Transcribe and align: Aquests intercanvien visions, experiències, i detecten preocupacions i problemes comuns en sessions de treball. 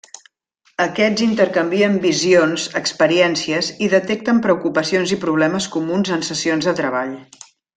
Aquests 0.85 1.23
intercanvien 1.25 1.99
visions, 2.05 2.65
experiències, 2.81 3.69
i 3.89 3.93
detecten 3.93 4.41
preocupacions 4.49 5.15
i 5.19 5.23
problemes 5.27 5.69
comuns 5.77 6.15
en 6.17 6.27
sessions 6.33 6.71
de 6.73 6.79
treball. 6.83 7.17